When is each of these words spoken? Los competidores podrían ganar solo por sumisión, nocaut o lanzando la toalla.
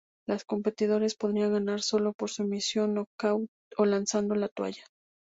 Los 0.27 0.45
competidores 0.45 1.13
podrían 1.13 1.51
ganar 1.53 1.83
solo 1.83 2.13
por 2.13 2.31
sumisión, 2.31 2.95
nocaut 2.95 3.51
o 3.77 3.85
lanzando 3.85 4.33
la 4.33 4.47
toalla. 4.49 4.83